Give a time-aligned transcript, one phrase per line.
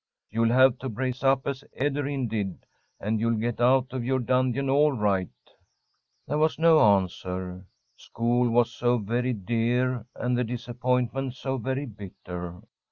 [0.31, 2.65] You'll have to brace up as Ederyn did,
[2.99, 5.29] and you'll get out of your dungeon all right."
[6.27, 7.67] There was no answer.
[7.97, 12.61] School was so very dear, and the disappointment so very bitter.